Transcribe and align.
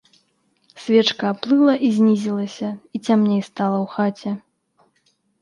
Свечка 0.85 1.25
аплыла 1.33 1.75
і 1.89 1.89
знізілася, 1.97 2.67
і 2.97 3.03
цямней 3.05 3.45
стала 3.51 3.77
ў 3.85 3.93
хаце. 3.95 4.31